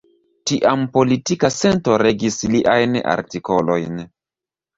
[0.51, 4.03] Tiam politika sento regis liajn artikolojn.